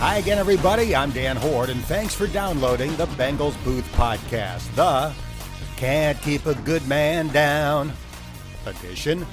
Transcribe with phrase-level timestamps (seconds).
[0.00, 0.96] Hi again, everybody.
[0.96, 5.12] I'm Dan Hoard, and thanks for downloading the Bengals Booth Podcast, the
[5.76, 7.92] Can't Keep a Good Man Down
[8.64, 9.26] edition.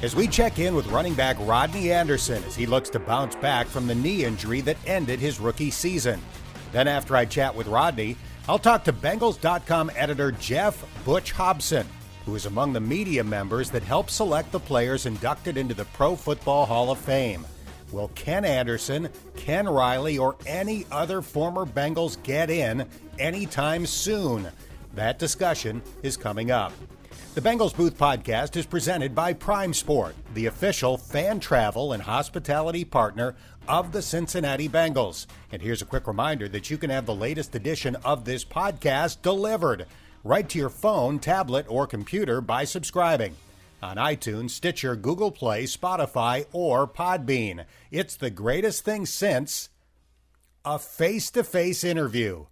[0.00, 3.66] As we check in with running back Rodney Anderson as he looks to bounce back
[3.66, 6.22] from the knee injury that ended his rookie season.
[6.72, 8.16] Then, after I chat with Rodney,
[8.48, 11.86] I'll talk to Bengals.com editor Geoff Butch Hobson,
[12.24, 16.16] who is among the media members that helped select the players inducted into the Pro
[16.16, 17.46] Football Hall of Fame.
[17.94, 22.88] Will Ken Anderson, Ken Riley, or any other former Bengals get in
[23.20, 24.48] anytime soon?
[24.96, 26.72] That discussion is coming up.
[27.36, 32.84] The Bengals Booth podcast is presented by Prime Sport, the official fan travel and hospitality
[32.84, 33.36] partner
[33.68, 35.26] of the Cincinnati Bengals.
[35.52, 39.22] And here's a quick reminder that you can have the latest edition of this podcast
[39.22, 39.86] delivered
[40.24, 43.36] right to your phone, tablet, or computer by subscribing
[43.82, 47.64] on iTunes, Stitcher, Google Play, Spotify, or Podbean.
[47.90, 49.68] It's the greatest thing since
[50.64, 52.46] a face to face interview.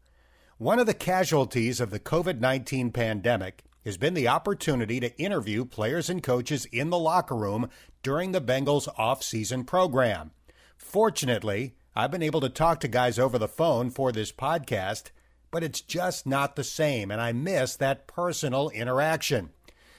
[0.59, 5.65] One of the casualties of the COVID 19 pandemic has been the opportunity to interview
[5.65, 7.69] players and coaches in the locker room
[8.03, 10.31] during the Bengals off-season program.
[10.77, 15.11] Fortunately, I've been able to talk to guys over the phone for this podcast,
[15.51, 19.51] but it's just not the same, and I miss that personal interaction.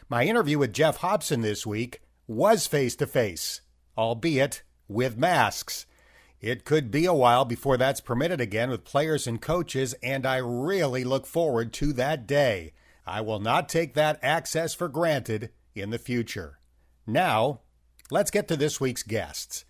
[0.09, 3.61] My interview with Geoff Hobson this week was face to face,
[3.97, 5.85] albeit with masks.
[6.41, 10.37] It could be a while before that's permitted again with players and coaches, and I
[10.37, 12.73] really look forward to that day.
[13.07, 16.59] I will not take that access for granted in the future.
[17.07, 17.61] Now,
[18.11, 19.63] let's get to this week's guests.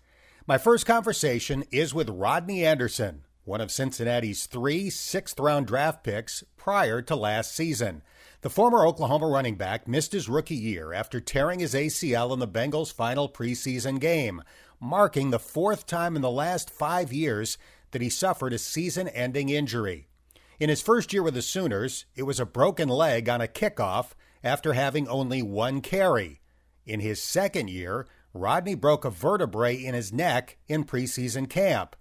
[0.46, 6.42] My first conversation is with Rodney Anderson, one of Cincinnati's three sixth round draft picks
[6.56, 8.02] prior to last season.
[8.44, 12.46] The former Oklahoma running back missed his rookie year after tearing his ACL in the
[12.46, 14.42] Bengals' final preseason game,
[14.78, 17.56] marking the fourth time in the last five years
[17.92, 20.08] that he suffered a season ending injury.
[20.60, 24.12] In his first year with the Sooners, it was a broken leg on a kickoff
[24.42, 26.42] after having only one carry.
[26.84, 31.96] In his second year, Rodney broke a vertebrae in his neck in preseason camp.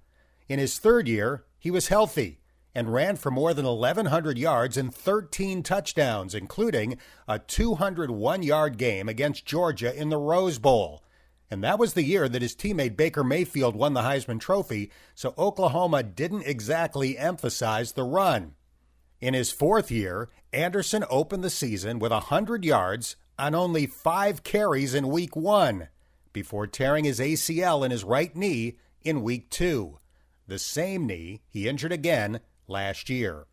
[0.50, 2.42] In his third year, he was healthy
[2.76, 6.98] and ran for more than 1,100 yards and 13 touchdowns, including
[7.28, 11.04] a 201 yard game against Georgia in the Rose Bowl.
[11.52, 15.36] And that was the year that his teammate Baker Mayfield won the Heisman Trophy, so
[15.38, 18.56] Oklahoma didn't exactly emphasize the run.
[19.22, 24.94] In his fourth year, Anderson opened the season with 100 yards on only five carries
[24.94, 25.90] in week one
[26.34, 30.00] before tearing his ACL in his right knee in week two.
[30.48, 33.46] The same knee he injured again last year.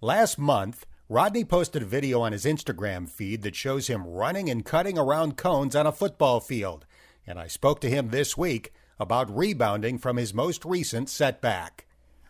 [0.00, 4.64] Last month, Rodney posted a video on his Instagram feed that shows him running and
[4.64, 6.86] cutting around cones on a football field,
[7.26, 11.86] and I spoke to him this week about rebounding from his most recent setback.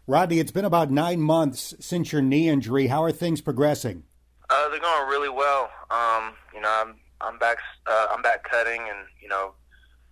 [0.06, 2.86] Rodney, it's been about nine months since your knee injury.
[2.86, 4.04] How are things progressing?
[4.48, 5.70] Uh, they're going really well.
[5.90, 9.52] Um, you know, I'm I'm back uh, I'm back cutting and you know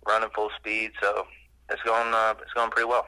[0.07, 1.25] running full speed, so
[1.69, 3.07] it's going uh, it's going pretty well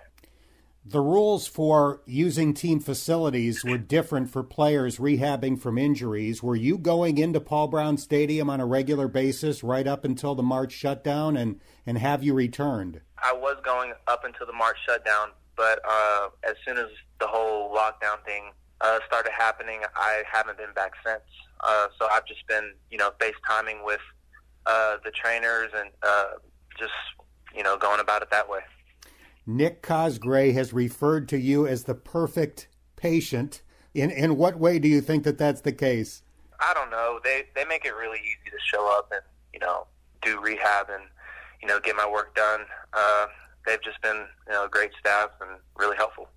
[0.84, 6.42] the rules for using team facilities were different for players rehabbing from injuries.
[6.42, 10.42] Were you going into Paul Brown Stadium on a regular basis right up until the
[10.42, 13.02] March shutdown, and, and have you returned?
[13.24, 16.88] I was going up until the March shutdown, but uh, as soon as
[17.20, 21.22] the whole lockdown thing uh, started happening, I haven't been back since.
[21.64, 24.02] Uh, so I've just been, you know, FaceTiming with
[24.66, 26.26] uh, the trainers and uh,
[26.80, 26.92] just,
[27.56, 28.62] you know, going about it that way.
[29.46, 33.62] Nick Cosgray has referred to you as the perfect patient.
[33.94, 36.22] In in what way do you think that that's the case?
[36.60, 37.20] I don't know.
[37.24, 39.22] They they make it really easy to show up and
[39.54, 39.88] you know
[40.22, 41.04] do rehab and
[41.62, 42.62] you know get my work done.
[42.94, 43.28] Uh,
[43.66, 46.30] they've just been you know great staff and really helpful.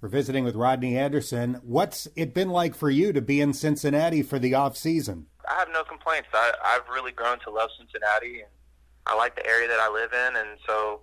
[0.00, 1.60] We're visiting with Rodney Anderson.
[1.64, 5.26] What's it been like for you to be in Cincinnati for the off season?
[5.48, 6.28] I have no complaints.
[6.32, 8.50] I, I've really grown to love Cincinnati, and
[9.06, 11.00] I like the area that I live in, and so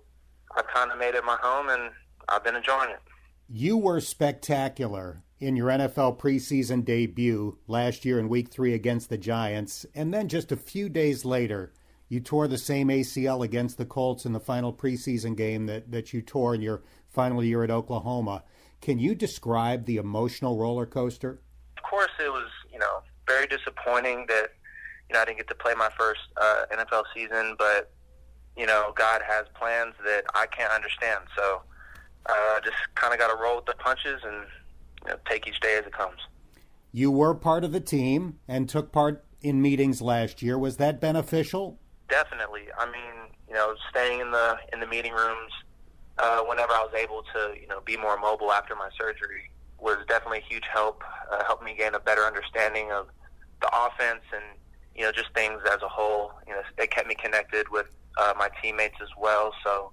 [0.56, 1.92] I've kind of made it my home, and
[2.28, 3.00] I've been enjoying it.
[3.48, 9.18] You were spectacular in your NFL preseason debut last year in Week Three against the
[9.18, 11.72] Giants, and then just a few days later,
[12.08, 16.12] you tore the same ACL against the Colts in the final preseason game that, that
[16.12, 18.44] you tore in your final year at Oklahoma.
[18.80, 21.40] Can you describe the emotional roller coaster?
[21.76, 24.48] Of course, it was you know very disappointing that
[25.08, 27.92] you know I didn't get to play my first uh, NFL season, but
[28.56, 31.20] you know, God has plans that I can't understand.
[31.36, 31.62] So
[32.26, 34.46] uh, just kind of got to roll with the punches and
[35.04, 36.18] you know, take each day as it comes.
[36.92, 40.58] You were part of the team and took part in meetings last year.
[40.58, 41.78] Was that beneficial?
[42.08, 42.64] Definitely.
[42.78, 45.52] I mean, you know, staying in the in the meeting rooms,
[46.18, 49.98] uh, whenever I was able to, you know, be more mobile after my surgery was
[50.08, 51.02] definitely a huge help.
[51.30, 53.08] Uh, helped me gain a better understanding of
[53.60, 54.44] the offense and
[54.94, 56.32] you know just things as a whole.
[56.46, 59.52] You know, it kept me connected with uh, my teammates as well.
[59.64, 59.92] So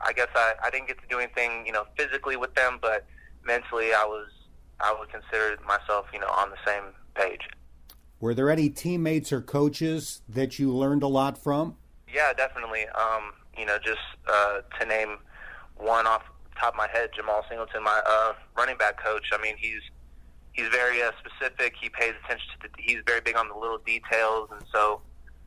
[0.00, 3.06] I guess I, I didn't get to do anything, you know, physically with them, but
[3.44, 4.28] mentally I was
[4.80, 6.84] I would consider myself, you know, on the same
[7.14, 7.42] page.
[8.18, 11.76] Were there any teammates or coaches that you learned a lot from?
[12.12, 12.86] Yeah, definitely.
[12.88, 15.18] Um, you know, just uh, to name
[15.76, 19.30] one off the top of my head, Jemal Singleton, my uh, running back coach.
[19.32, 19.80] I mean, he's
[20.52, 21.74] he's very uh, specific.
[21.80, 22.68] He pays attention to.
[22.68, 25.00] The, he's very big on the little details, and so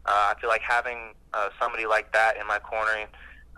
[0.06, 3.06] uh, I feel like having uh, somebody like that in my corner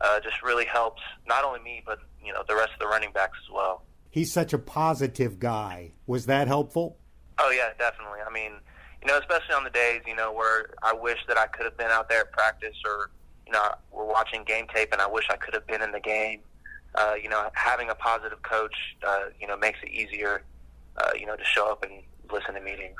[0.03, 3.11] uh, just really helps not only me but you know the rest of the running
[3.11, 3.83] backs as well.
[4.11, 5.91] He's such a positive guy.
[6.07, 6.97] Was that helpful?
[7.37, 8.19] Oh yeah, definitely.
[8.25, 8.53] I mean,
[9.01, 11.77] you know, especially on the days you know where I wish that I could have
[11.77, 13.11] been out there at practice, or
[13.45, 15.99] you know, we're watching game tape and I wish I could have been in the
[15.99, 16.41] game.
[16.95, 18.75] Uh, you know, having a positive coach,
[19.05, 20.43] uh, you know, makes it easier,
[20.97, 22.01] uh, you know, to show up and
[22.31, 22.95] listen to meetings.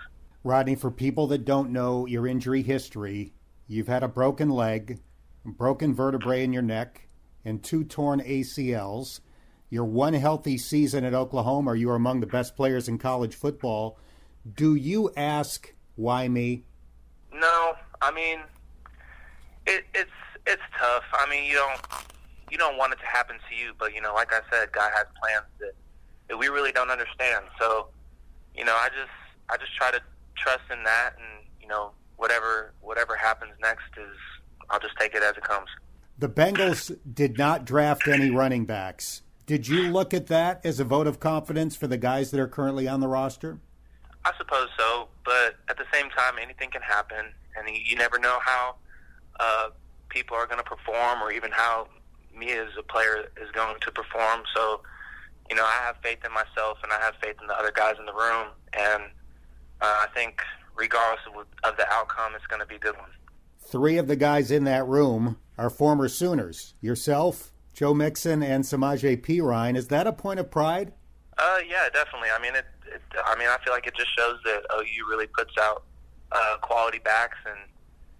[0.45, 3.33] Rodney, for people that don't know your injury history,
[3.67, 4.99] you've had a broken leg,
[5.43, 7.07] broken vertebrae in your neck,
[7.43, 9.21] and two torn ACLs.
[9.71, 13.97] Your one healthy season at Oklahoma, you are among the best players in college football.
[14.55, 16.63] Do you ask why me?
[17.33, 18.41] No, I mean,
[19.65, 20.11] it, it's
[20.45, 21.05] it's tough.
[21.13, 21.81] I mean, you don't
[22.51, 24.91] you don't want it to happen to you, but you know, like I said, God
[24.95, 25.71] has plans that,
[26.29, 27.45] that we really don't understand.
[27.59, 27.87] So,
[28.55, 29.09] you know, I just
[29.49, 29.99] I just try to
[30.37, 34.15] trust in that, and you know, whatever whatever happens next is
[34.69, 35.69] I'll just take it as it comes.
[36.17, 39.21] The Bengals did not draft any running backs.
[39.45, 42.47] Did you look at that as a vote of confidence for the guys that are
[42.47, 43.59] currently on the roster?
[44.23, 48.39] I suppose so, but at the same time, anything can happen, and you never know
[48.41, 48.75] how
[49.39, 49.69] uh,
[50.09, 51.87] people are going to perform, or even how
[52.35, 54.41] me as a player is going to perform.
[54.55, 54.81] So,
[55.49, 57.95] you know, I have faith in myself, and I have faith in the other guys
[57.99, 59.03] in the room, and
[59.85, 60.41] I think
[60.75, 63.09] regardless of, of the outcome, it's going to be a good one.
[63.59, 66.75] Three of the guys in that room are former Sooners.
[66.81, 69.75] Yourself, Joe Mixon, and Samaje Perine.
[69.75, 70.93] Is that a point of pride?
[71.37, 72.29] Uh, yeah, definitely.
[72.33, 73.01] I mean, it, it.
[73.25, 75.83] I mean, I feel like it just shows that OU really puts out
[76.31, 77.59] uh, quality backs, and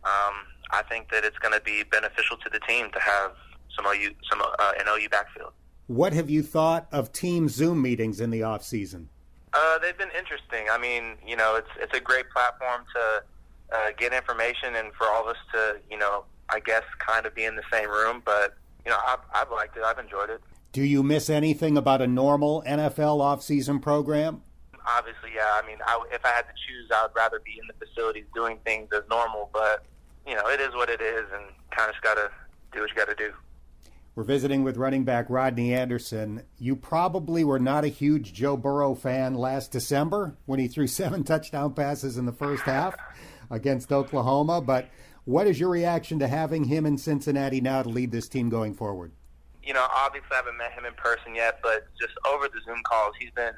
[0.04, 0.34] um,
[0.72, 3.32] I think that it's going to be beneficial to the team to have
[3.76, 5.54] some OU, some uh, an OU backfield.
[5.88, 9.10] What have you thought of team Zoom meetings in the off season?
[9.56, 10.68] Uh, they've been interesting.
[10.70, 13.24] I mean, you know, it's it's a great platform to
[13.74, 17.34] uh, get information and for all of us to, you know, I guess kind of
[17.34, 18.22] be in the same room.
[18.26, 19.84] But you know, I've, I've liked it.
[19.84, 20.42] I've enjoyed it.
[20.74, 24.42] Do you miss anything about a normal NFL off-season program?
[24.86, 25.60] Obviously, yeah.
[25.64, 28.26] I mean, I, if I had to choose, I would rather be in the facilities
[28.36, 29.50] doing things as normal.
[29.54, 29.86] But
[30.28, 32.30] you know, it is what it is, and kind of just got to
[32.74, 33.32] do what you got to do.
[34.16, 36.44] We're visiting with running back Rodney Anderson.
[36.58, 41.26] You probably were not a huge Joe Burrow fan last December when he threw seven
[41.26, 42.96] touchdown passes in the first half
[43.52, 44.90] against Oklahoma, but
[45.26, 48.74] what is your reaction to having him in Cincinnati now to lead this team going
[48.74, 49.12] forward?
[49.62, 52.82] You know, obviously I haven't met him in person yet, but just over the Zoom
[52.84, 53.54] calls, he's been,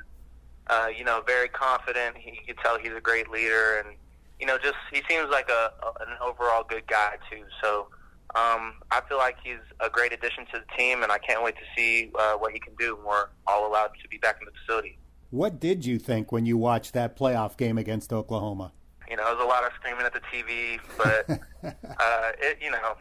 [0.68, 2.18] uh, you know, very confident.
[2.18, 3.96] He, you can tell he's a great leader, and
[4.40, 7.44] you know, just he seems like a, a an overall good guy too.
[7.62, 7.90] So
[8.36, 11.56] um, I feel like he's a great addition to the team, and I can't wait
[11.56, 14.46] to see uh, what he can do when we're all allowed to be back in
[14.46, 14.98] the facility.
[15.30, 18.74] What did you think when you watched that playoff game against Oklahoma?
[19.10, 21.30] You know, it was a lot of screaming at the TV, but
[21.64, 22.96] uh, it, you know,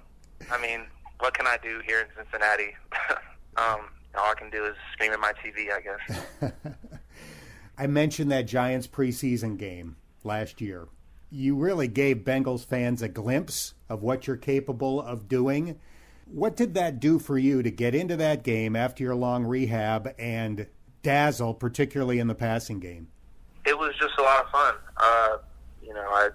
[0.51, 0.87] I mean,
[1.19, 2.75] what can I do here in Cincinnati?
[3.57, 6.53] um, all I can do is scream at my TV, I guess.
[7.79, 10.89] I mentioned that Giants preseason game last year
[11.37, 15.79] you really gave Bengals fans a glimpse of what you're capable of doing.
[16.25, 20.15] What did that do for you to get into that game after your long rehab
[20.19, 20.67] and
[21.03, 23.09] dazzle, particularly in the passing game?
[23.67, 24.75] It was just a lot of fun.
[24.97, 25.37] Uh,
[25.83, 26.29] you know, I,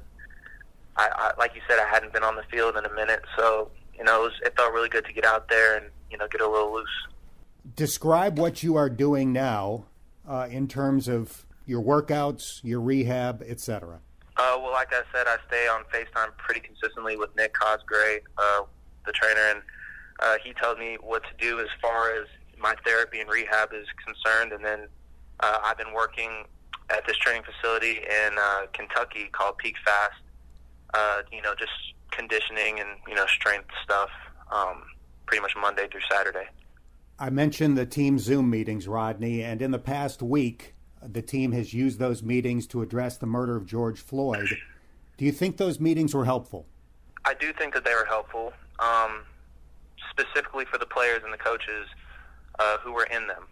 [0.97, 3.71] I, I, like you said, I hadn't been on the field in a minute, so
[3.97, 6.27] you know, it, was, it felt really good to get out there and you know
[6.27, 7.07] get a little loose.
[7.75, 9.85] Describe what you are doing now
[10.27, 13.99] uh, in terms of your workouts, your rehab, etc.
[14.41, 18.63] Uh, well, like I said, I stay on FaceTime pretty consistently with Nick Cosgray, uh,
[19.05, 19.61] the trainer, and
[20.19, 23.85] uh, he tells me what to do as far as my therapy and rehab is
[24.03, 24.51] concerned.
[24.51, 24.87] And then
[25.41, 26.45] uh, I've been working
[26.89, 30.21] at this training facility in uh, Kentucky called Peak Fast.
[30.95, 31.71] Uh, you know, just
[32.09, 34.09] conditioning and you know strength stuff.
[34.51, 34.83] Um,
[35.27, 36.47] pretty much Monday through Saturday.
[37.19, 40.73] I mentioned the team Zoom meetings, Rodney, and in the past week,
[41.05, 44.49] the team has used those meetings to address the murder of George Floyd.
[45.17, 46.65] Do you think those meetings were helpful?
[47.25, 49.21] I do think that they were helpful, um,
[50.09, 51.87] specifically for the players and the coaches.
[52.59, 53.45] uh, who were in them,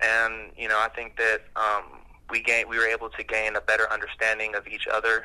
[0.00, 3.60] and you know I think that um, we gain we were able to gain a
[3.60, 5.24] better understanding of each other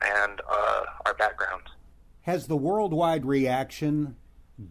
[0.00, 1.66] and uh, our backgrounds.
[2.22, 4.16] Has the worldwide reaction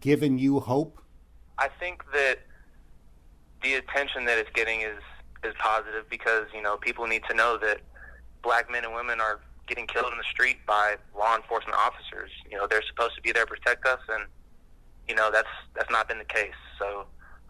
[0.00, 1.02] given you hope?
[1.58, 2.38] I think that
[3.62, 5.02] the attention that it's getting is
[5.48, 7.80] is positive because you know people need to know that
[8.42, 12.30] black men and women are getting killed in the street by law enforcement officers.
[12.50, 14.24] You know they're supposed to be there to protect us, and
[15.08, 16.58] you know that's that's not been the case.
[16.78, 17.06] So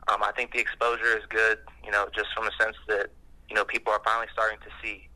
[0.09, 1.59] um, I think the exposure is good.
[1.85, 3.11] You know, just from the sense that
[3.49, 5.09] you know people are finally starting to see.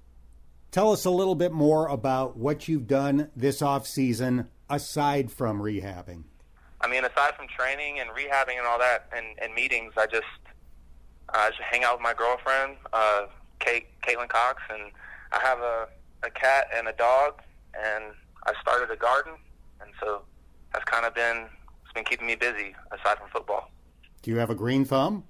[0.70, 5.60] Tell us a little bit more about what you've done this off season aside from
[5.60, 6.24] rehabbing.
[6.80, 10.24] I mean, aside from training and rehabbing and all that, and, and meetings, I just
[11.30, 13.26] I just hang out with my girlfriend, uh,
[13.58, 14.92] Kate Caitlin Cox, and
[15.32, 15.88] I have a
[16.24, 17.42] a cat and a dog,
[17.74, 18.04] and
[18.46, 19.34] I started a garden,
[19.80, 20.22] and so
[20.72, 21.48] that's kind of been
[21.84, 23.70] it's been keeping me busy aside from football.
[24.22, 25.24] Do you have a green thumb?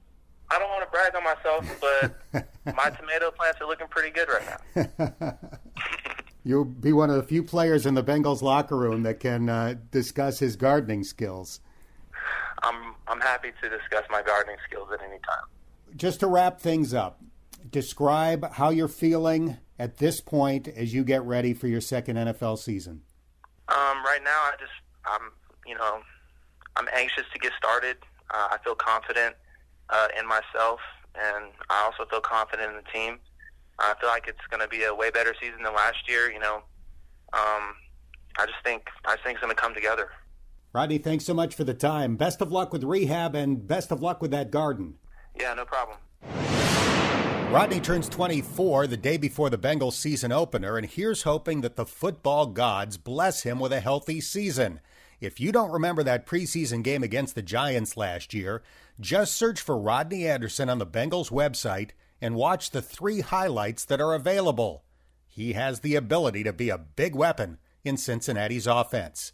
[0.50, 2.46] I don't want to brag on myself, but
[2.76, 5.38] my tomato plants are looking pretty good right now.
[6.44, 9.76] You'll be one of the few players in the Bengals locker room that can uh,
[9.90, 11.60] discuss his gardening skills.
[12.62, 15.46] I'm I'm happy to discuss my gardening skills at any time.
[15.96, 17.20] Just to wrap things up,
[17.68, 22.58] describe how you're feeling at this point as you get ready for your second NFL
[22.58, 23.02] season.
[23.68, 24.72] Um, right now, I just
[25.04, 25.32] I'm
[25.66, 26.00] you know
[26.76, 27.96] I'm anxious to get started.
[28.30, 29.36] Uh, I feel confident
[29.90, 30.80] uh, in myself,
[31.14, 33.18] and I also feel confident in the team.
[33.78, 36.30] I feel like it's going to be a way better season than last year.
[36.30, 36.56] You know,
[37.32, 37.74] um,
[38.38, 40.10] I just think I just think it's going to come together.
[40.72, 42.16] Rodney, thanks so much for the time.
[42.16, 44.94] Best of luck with rehab and best of luck with that garden.
[45.38, 45.98] Yeah, no problem.
[47.52, 51.84] Rodney turns 24 the day before the Bengals season opener, and here's hoping that the
[51.84, 54.80] football gods bless him with a healthy season.
[55.20, 58.62] If you don't remember that preseason game against the Giants last year,
[58.98, 61.90] just search for Rodney Anderson on the Bengals website
[62.22, 64.82] and watch the three highlights that are available.
[65.28, 69.32] He has the ability to be a big weapon in Cincinnati's offense.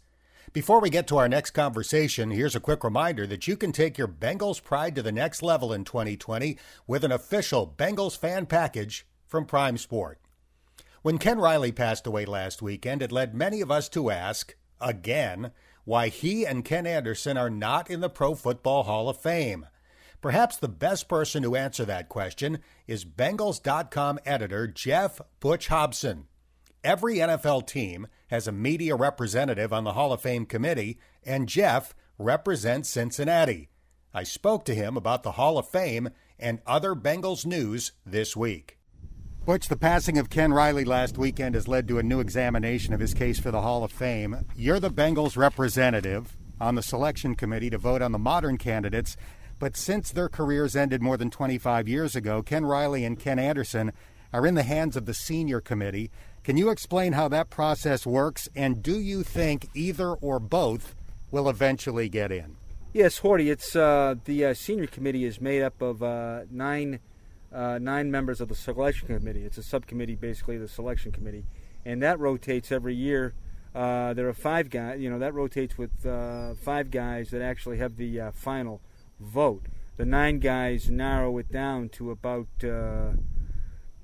[0.51, 3.99] Before we get to our next conversation, here's a quick reminder that you can take
[3.99, 9.05] your Bengals pride to the next level in 2020 with an official Bengals fan package
[9.27, 10.19] from Prime Sport.
[11.03, 15.51] When Ken Riley passed away last weekend, it led many of us to ask, again,
[15.85, 19.67] why he and Ken Anderson are not in the Pro Football Hall of Fame.
[20.19, 26.25] Perhaps the best person to answer that question is Bengals.com editor Geoff Butch Hobson.
[26.83, 31.93] Every NFL team has a media representative on the Hall of Fame committee, and Geoff
[32.17, 33.69] represents Cincinnati.
[34.13, 36.09] I spoke to him about the Hall of Fame
[36.39, 38.77] and other Bengals news this week.
[39.45, 42.99] Butch, the passing of Ken Riley last weekend has led to a new examination of
[42.99, 44.45] his case for the Hall of Fame.
[44.55, 49.17] You're the Bengals representative on the selection committee to vote on the modern candidates,
[49.57, 53.91] but since their careers ended more than 25 years ago, Ken Riley and Ken Anderson
[54.31, 56.11] are in the hands of the senior committee.
[56.43, 60.95] Can you explain how that process works, and do you think either or both
[61.31, 62.55] will eventually get in?
[62.93, 63.51] Yes, Horty.
[63.51, 66.99] It's uh, the uh, senior committee is made up of uh, nine
[67.53, 69.43] uh, nine members of the selection committee.
[69.43, 71.45] It's a subcommittee, basically the selection committee,
[71.85, 73.33] and that rotates every year.
[73.75, 74.99] Uh, there are five guys.
[74.99, 78.81] You know that rotates with uh, five guys that actually have the final
[79.19, 79.65] vote.
[79.97, 82.47] The nine guys narrow it down to about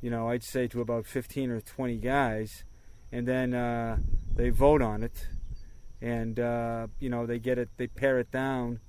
[0.06, 2.64] you know, I'd say to about 15 or 20 guys,
[3.12, 3.98] and then uh,
[4.36, 5.30] they vote on it,
[6.00, 8.82] and uh, you know they get it, they pare it down,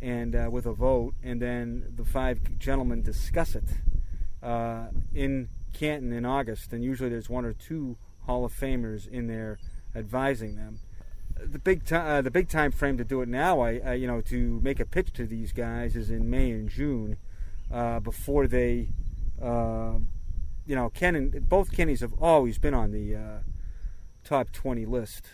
[0.00, 3.64] and uh, with a vote, and then the five gentlemen discuss it
[4.40, 9.26] uh, in Canton in August, and usually there's one or two Hall of Famers in
[9.26, 9.58] there
[9.96, 10.78] advising them.
[11.44, 14.06] The big time, uh, the big time frame to do it now, I, I, you
[14.06, 17.16] know, to make a pitch to these guys is in May and June,
[17.68, 18.90] uh, before they
[20.66, 23.38] you know, Ken and both Kennys have always been on the uh,
[24.24, 25.26] top 20 list.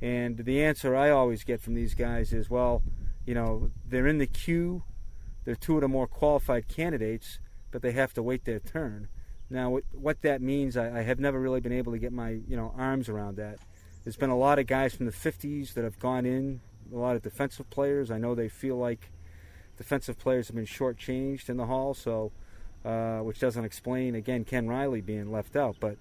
[0.00, 2.82] And the answer I always get from these guys is, well,
[3.24, 4.84] you know, they're in the queue.
[5.44, 7.38] They're two of the more qualified candidates,
[7.70, 9.08] but they have to wait their turn.
[9.48, 12.30] Now, what, what that means, I, I have never really been able to get my
[12.30, 13.58] you know arms around that.
[14.04, 16.60] There's been a lot of guys from the 50s that have gone in,
[16.92, 18.10] a lot of defensive players.
[18.10, 19.10] I know they feel like
[19.76, 22.32] defensive players have been shortchanged in the hall, so
[22.86, 25.76] uh, which doesn't explain again Ken Riley being left out.
[25.80, 25.96] But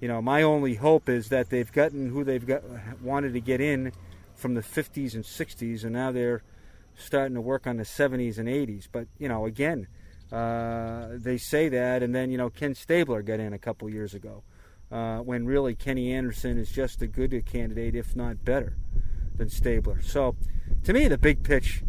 [0.00, 2.62] you know, my only hope is that they've gotten who they've got
[3.00, 3.92] wanted to get in
[4.34, 6.42] from the 50s and 60s, and now they're
[6.96, 8.88] starting to work on the 70s and 80s.
[8.90, 9.86] But you know, again,
[10.32, 14.12] uh, they say that, and then you know, Ken Stabler got in a couple years
[14.12, 14.42] ago,
[14.90, 18.76] uh, when really Kenny Anderson is just a good candidate, if not better,
[19.36, 20.02] than Stabler.
[20.02, 20.34] So,
[20.82, 21.84] to me, the big pitch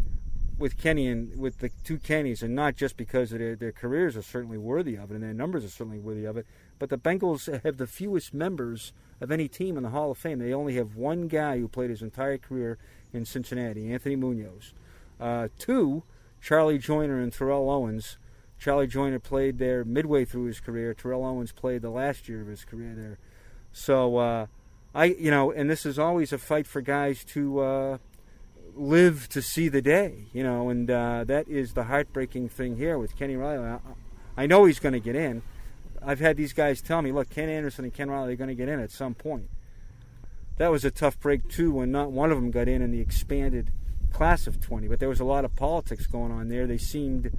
[0.58, 4.22] with Kenny and with the two Kennys, and not just because their their careers are
[4.22, 6.46] certainly worthy of it and their numbers are certainly worthy of it,
[6.78, 10.38] but the Bengals have the fewest members of any team in the Hall of Fame.
[10.38, 12.78] They only have one guy who played his entire career
[13.12, 14.72] in Cincinnati, Anthony Munoz.
[15.20, 16.04] Uh, two,
[16.40, 18.18] Charlie Joiner and Terrell Owens.
[18.58, 20.94] Charlie Joiner played there midway through his career.
[20.94, 23.18] Terrell Owens played the last year of his career there.
[23.72, 24.46] So uh,
[24.94, 27.98] I, you know, and this is always a fight for guys to uh,
[28.78, 32.98] live to see the day, you know, and uh, that is the heartbreaking thing here
[32.98, 33.66] with Kenny Riley.
[33.66, 33.78] I,
[34.36, 35.42] I know he's going to get in.
[36.02, 38.54] I've had these guys tell me, look, Ken Anderson and Ken Riley are going to
[38.54, 39.50] get in at some point.
[40.56, 43.00] That was a tough break too when not one of them got in in the
[43.00, 43.72] expanded
[44.12, 46.66] class of 20, but there was a lot of politics going on there.
[46.66, 47.30] They seemed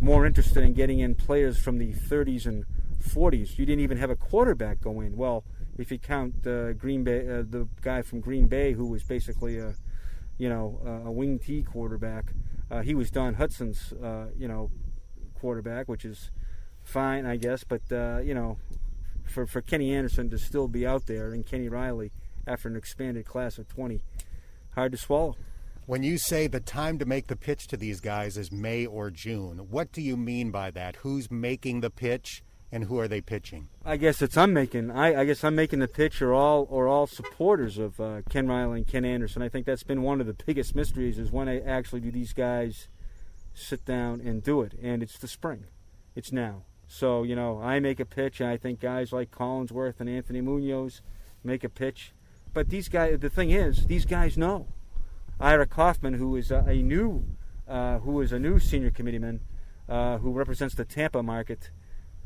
[0.00, 2.64] more interested in getting in players from the 30s and
[3.02, 3.58] 40s.
[3.58, 5.16] You didn't even have a quarterback go in.
[5.16, 5.44] Well,
[5.76, 9.58] if you count uh, Green Bay, uh, the guy from Green Bay who was basically
[9.58, 9.74] a,
[10.38, 12.32] you know, a wing T quarterback,
[12.70, 14.70] uh, he was Don Hutson's, uh, you know,
[15.38, 16.30] quarterback, which is
[16.82, 17.64] fine, I guess.
[17.64, 18.58] But uh, you know,
[19.24, 22.12] for for Kenny Anderson to still be out there and Kenny Riley
[22.46, 24.00] after an expanded class of 20,
[24.74, 25.36] hard to swallow.
[25.86, 29.10] When you say the time to make the pitch to these guys is May or
[29.10, 30.96] June, what do you mean by that?
[30.96, 32.42] Who's making the pitch?
[32.70, 33.68] And who are they pitching?
[33.84, 34.90] I guess it's I'm making.
[34.90, 38.46] I, I guess I'm making the pitch, or all or all supporters of uh, Ken
[38.46, 39.42] Riley and Ken Anderson.
[39.42, 42.32] I think that's been one of the biggest mysteries is when I actually do these
[42.32, 42.88] guys
[43.54, 45.64] sit down and do it, and it's the spring,
[46.14, 46.62] it's now.
[46.86, 50.40] So you know, I make a pitch, and I think guys like Collinsworth and Anthony
[50.40, 51.00] Munoz
[51.42, 52.12] make a pitch.
[52.52, 54.68] But these guys, the thing is, these guys know.
[55.40, 57.24] Ira Kaufman, who is a, a new,
[57.68, 59.40] uh, who is a new senior committeeman,
[59.88, 61.70] uh, who represents the Tampa market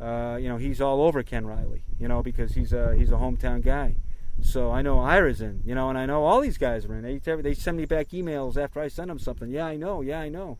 [0.01, 3.17] uh, you know, he's all over Ken Riley, you know, because he's a he's a
[3.17, 3.97] hometown guy.
[4.41, 7.03] So I know Ira's in, you know, and I know all these guys are in.
[7.03, 9.51] They they send me back emails after I send them something.
[9.51, 10.01] Yeah, I know.
[10.01, 10.59] Yeah, I know.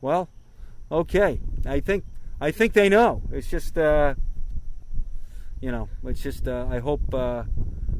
[0.00, 0.28] Well,
[0.90, 1.40] okay.
[1.64, 2.04] I think
[2.40, 3.22] I think they know.
[3.32, 4.14] It's just uh,
[5.60, 7.44] you know, it's just uh, I hope uh,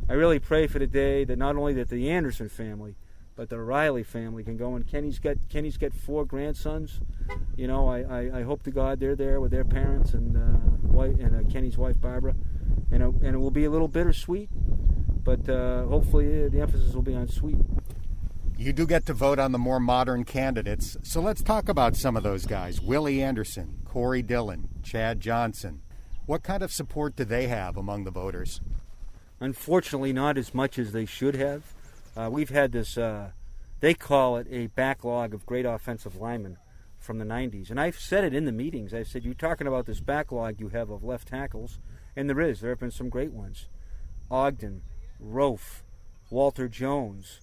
[0.09, 2.97] I really pray for the day that not only that the Anderson family
[3.37, 4.75] but the Riley family can go.
[4.75, 7.01] And Kenny's got Kenny's got four grandsons.
[7.57, 10.59] You know, I, I, I hope to God they're there with their parents and uh,
[10.83, 12.35] wife and uh, Kenny's wife Barbara,
[12.91, 14.51] and it, and it will be a little bittersweet,
[15.25, 17.57] but uh, hopefully uh, the emphasis will be on sweet.
[18.57, 22.17] You do get to vote on the more modern candidates, so let's talk about some
[22.17, 25.81] of those guys: Willie Anderson, Corey Dillon, Chad Johnson.
[26.27, 28.61] What kind of support do they have among the voters?
[29.41, 31.74] Unfortunately, not as much as they should have.
[32.17, 33.31] Uh, we've had this, uh,
[33.81, 36.59] they call it a backlog of great offensive linemen
[36.99, 37.71] from the 90s.
[37.71, 38.95] And I've said it in the meetings.
[38.95, 41.79] I said, You're talking about this backlog you have of left tackles.
[42.17, 42.61] And there is.
[42.61, 43.67] There have been some great ones
[44.31, 44.83] Ogden,
[45.23, 45.83] Roaf,
[46.31, 47.41] Walter Jones.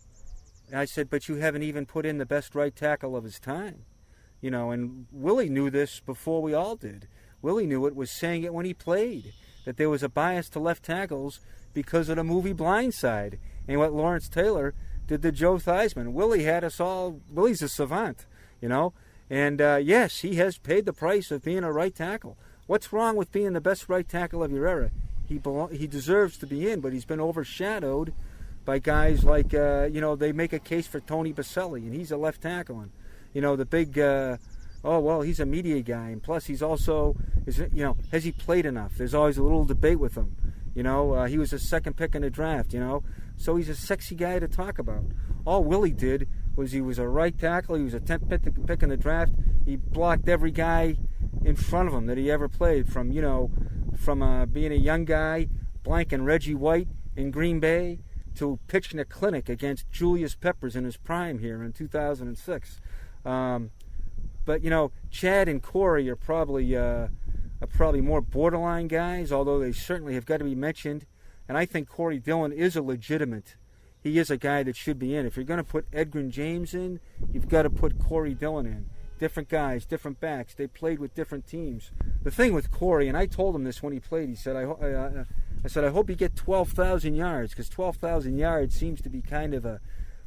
[0.67, 3.39] And I said, But you haven't even put in the best right tackle of his
[3.39, 3.85] time.
[4.41, 7.07] You know, and Willie knew this before we all did.
[7.41, 9.33] Willie knew it, was saying it when he played,
[9.65, 11.39] that there was a bias to left tackles
[11.73, 14.73] because of the movie Blindside and what Lawrence Taylor
[15.07, 16.13] did to Joe Theismann.
[16.13, 17.19] Willie had us all.
[17.29, 18.25] Willie's a savant,
[18.61, 18.93] you know.
[19.29, 22.37] And uh, yes, he has paid the price of being a right tackle.
[22.67, 24.91] What's wrong with being the best right tackle of your era?
[25.25, 28.13] He belo- he deserves to be in, but he's been overshadowed
[28.65, 32.11] by guys like uh, you know they make a case for Tony Boselli, and he's
[32.11, 32.91] a left tackle, and
[33.33, 33.97] you know the big.
[33.97, 34.37] Uh,
[34.83, 38.31] oh well, he's a media guy, and plus he's also is you know has he
[38.31, 38.93] played enough?
[38.97, 40.35] There's always a little debate with him.
[40.73, 42.73] You know, uh, he was a second pick in the draft.
[42.73, 43.03] You know,
[43.35, 45.03] so he's a sexy guy to talk about.
[45.45, 47.75] All Willie did was he was a right tackle.
[47.75, 49.33] He was a 10th pick in the draft.
[49.65, 50.97] He blocked every guy
[51.43, 52.91] in front of him that he ever played.
[52.91, 53.51] From you know,
[53.97, 55.47] from uh, being a young guy,
[55.83, 57.99] blanking Reggie White in Green Bay,
[58.35, 62.79] to pitching a clinic against Julius Peppers in his prime here in 2006.
[63.25, 63.71] Um,
[64.45, 67.07] but you know, Chad and Corey are probably uh,
[67.67, 71.05] probably more borderline guys, although they certainly have got to be mentioned
[71.51, 73.57] and I think Corey Dillon is a legitimate.
[73.99, 75.25] He is a guy that should be in.
[75.25, 77.01] If you're going to put Edgerrin James in,
[77.33, 78.89] you've got to put Corey Dillon in.
[79.19, 80.53] Different guys, different backs.
[80.55, 81.91] They played with different teams.
[82.23, 84.29] The thing with Corey, and I told him this when he played.
[84.29, 85.23] He said, "I, I, uh, uh,
[85.65, 89.53] I said I hope you get 12,000 yards because 12,000 yards seems to be kind
[89.53, 89.81] of a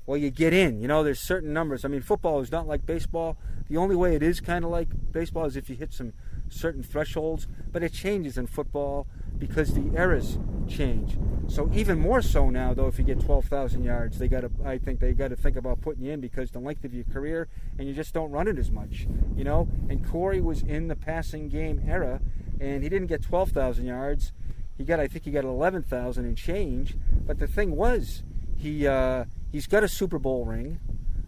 [0.04, 0.82] well, you get in.
[0.82, 1.86] You know, there's certain numbers.
[1.86, 3.38] I mean, football is not like baseball.
[3.68, 6.12] The only way it is kind of like baseball is if you hit some
[6.54, 9.06] certain thresholds, but it changes in football
[9.38, 10.38] because the eras
[10.68, 11.16] change.
[11.48, 14.50] So even more so now, though, if you get 12,000 yards, they got to.
[14.64, 17.04] I think they got to think about putting you in because the length of your
[17.04, 19.68] career, and you just don't run it as much, you know.
[19.90, 22.20] And Corey was in the passing game era,
[22.60, 24.32] and he didn't get 12,000 yards.
[24.78, 26.96] He got, I think, he got 11,000 and change.
[27.26, 28.22] But the thing was,
[28.56, 30.80] he uh, he's got a Super Bowl ring.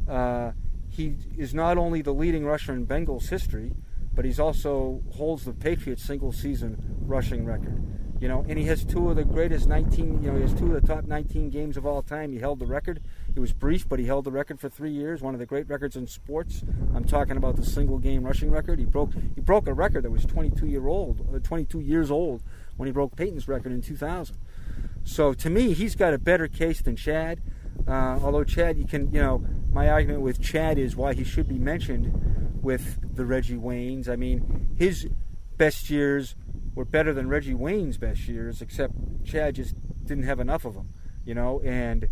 [0.08, 0.52] Uh,
[0.88, 3.72] he is not only the leading rusher in Bengals history,
[4.16, 7.81] but he's also holds the Patriots single season rushing record.
[8.18, 10.22] You know, and he has two of the greatest 19.
[10.22, 12.33] You know, he has two of the top 19 games of all time.
[12.33, 13.02] He held the record.
[13.35, 15.20] It was brief, but he held the record for three years.
[15.20, 16.64] One of the great records in sports.
[16.94, 18.79] I'm talking about the single game rushing record.
[18.79, 22.42] He broke he broke a record that was 22 year old, uh, 22 years old
[22.79, 24.35] when he broke Payton's record in 2000.
[25.05, 27.42] So to me, he's got a better case than Chad.
[27.87, 31.46] Uh, although Chad, you can, you know, my argument with Chad is why he should
[31.46, 32.36] be mentioned
[32.66, 34.09] with the Reggie Waynes.
[34.09, 35.09] I mean, his
[35.57, 36.35] best years
[36.74, 38.92] were better than Reggie Wayne's best years, except
[39.24, 40.88] Chad just didn't have enough of them,
[41.24, 41.61] you know.
[41.64, 42.09] And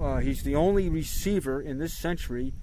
[0.00, 2.54] uh, he's the only receiver in this century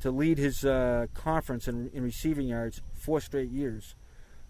[0.00, 3.94] to lead his uh, conference in, in, receiving yards four straight years.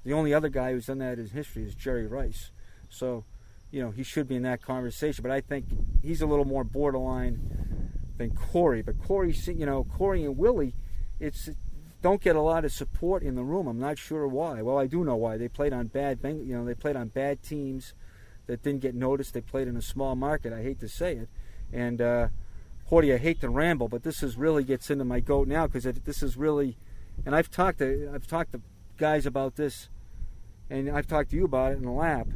[0.02, 2.50] The only other guy who's done that in history is Jerry Rice.
[2.88, 3.24] So,
[3.70, 5.22] you know, he should be in that conversation.
[5.22, 5.66] But I think
[6.02, 8.82] he's a little more borderline than Corey.
[8.82, 10.74] But Corey, you know, Corey and Willie,
[11.20, 11.50] it's
[12.02, 13.66] don't get a lot of support in the room.
[13.66, 14.62] I'm not sure why.
[14.62, 15.36] Well, I do know why.
[15.36, 17.92] They played on bad, you know, they played on bad teams
[18.46, 19.34] that didn't get noticed.
[19.34, 20.52] They played in a small market.
[20.52, 21.28] I hate to say it,
[21.72, 22.28] and uh,
[22.90, 25.84] Horty, I hate to ramble, but this is really gets into my goat now because
[25.84, 26.76] this is really,
[27.24, 28.62] and I've talked to I've talked to
[28.96, 29.88] guys about this,
[30.70, 32.34] and I've talked to you about it in the lab.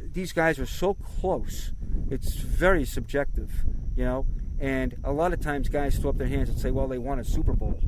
[0.00, 1.72] These guys are so close.
[2.10, 3.64] It's very subjective,
[3.96, 4.26] you know.
[4.58, 7.18] And a lot of times, guys throw up their hands and say, "Well, they won
[7.18, 7.78] a Super Bowl."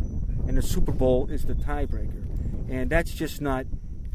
[0.48, 2.24] and the Super Bowl is the tiebreaker,
[2.70, 3.66] and that's just not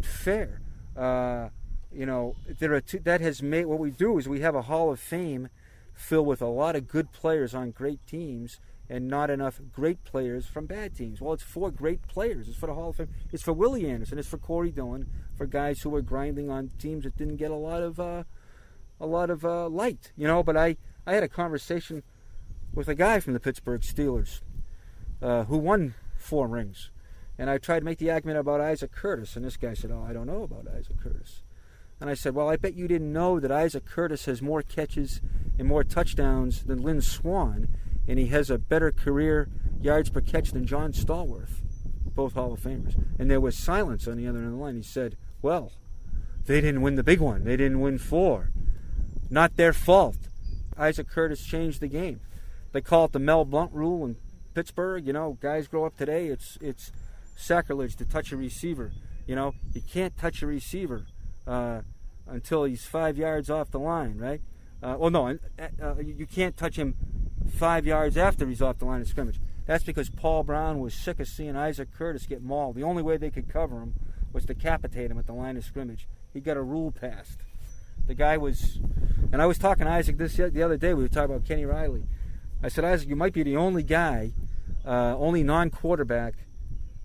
[0.02, 0.62] fair.
[0.98, 1.50] Uh,
[1.92, 4.64] you know, there are two, that has made what we do is we have a
[4.64, 5.50] Hall of Fame
[5.94, 10.48] filled with a lot of good players on great teams and not enough great players
[10.48, 11.22] from bad teams.
[11.22, 12.48] Well, it's for great players.
[12.48, 13.10] It's for the Hall of Fame.
[13.32, 14.18] It's for Willie Anderson.
[14.18, 15.06] It's for Corey Dillon.
[15.36, 18.24] For guys who were grinding on teams that didn't get a lot of uh,
[19.00, 20.12] a lot of uh, light.
[20.18, 22.02] You know, but I I had a conversation
[22.74, 24.42] with a guy from the Pittsburgh Steelers
[25.22, 26.90] uh, who won four rings.
[27.38, 30.06] And I tried to make the argument about Isaac Curtis, and this guy said, Oh,
[30.08, 31.42] I don't know about Isaac Curtis.
[32.00, 35.22] And I said, Well, I bet you didn't know that Isaac Curtis has more catches
[35.58, 37.70] and more touchdowns than Lynn Swann,
[38.08, 39.50] and he has a better career
[39.82, 41.62] yards per catch than John Stallworth,
[42.14, 42.96] both Hall of Famers.
[43.18, 44.76] And there was silence on the other end of the line.
[44.76, 45.72] He said, Well,
[46.46, 47.46] they didn't win the big one.
[47.46, 48.52] They didn't win four.
[49.30, 50.18] Not their fault.
[50.78, 52.20] Isaac Curtis changed the game.
[52.74, 54.18] They call it the Mel Blount rule, in
[54.54, 56.28] Pittsburgh, you know, guys grow up today.
[56.28, 56.92] It's it's
[57.36, 58.92] sacrilege to touch a receiver.
[59.26, 61.06] You know, you can't touch a receiver
[61.48, 61.82] uh,
[62.28, 64.42] until he's five yards off the line, right?
[64.82, 66.96] Uh, well, no, uh, uh you can't touch him
[67.58, 69.40] five yards after he's off the line of scrimmage.
[69.66, 72.76] That's because Paul Brown was sick of seeing Isaac Curtis get mauled.
[72.76, 73.94] The only way they could cover him
[74.34, 76.08] was to decapitate him at the line of scrimmage.
[76.34, 77.40] He got a rule passed.
[78.08, 78.80] The guy was,
[79.32, 80.94] and I was talking to Isaac this the other day.
[80.94, 82.04] We were talking about Kenny Riley.
[82.64, 84.32] I said, Isaac, you might be the only guy,
[84.86, 86.36] uh, only non quarterback,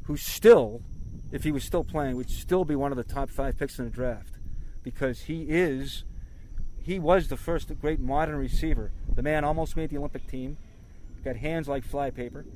[0.04, 0.82] who still,
[1.32, 3.84] if he was still playing, would still be one of the top five picks in
[3.84, 4.34] the draft.
[4.84, 6.04] Because he is,
[6.80, 8.92] he was the first great modern receiver.
[9.12, 10.56] The man almost made the Olympic team,
[11.24, 12.46] got hands like flypaper.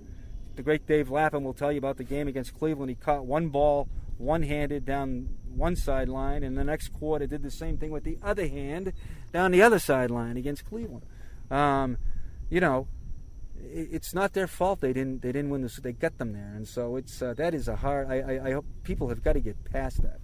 [0.55, 2.91] The great Dave Lapham will tell you about the game against Cleveland.
[2.91, 3.89] He caught one ball
[4.19, 8.19] one handed down one sideline, and the next quarter did the same thing with the
[8.23, 8.93] other hand
[9.33, 11.05] down the other sideline against Cleveland.
[11.51, 11.99] Um,
[12.53, 12.87] you know,
[13.57, 15.77] it's not their fault they didn't they didn't win this.
[15.77, 18.09] They got them there, and so it's uh, that is a hard.
[18.11, 20.21] I, I, I hope people have got to get past that.